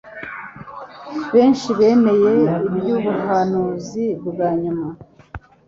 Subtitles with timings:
[1.33, 2.33] benshi bemeye
[2.67, 4.87] iby’ubuhanuzi bwa nyuma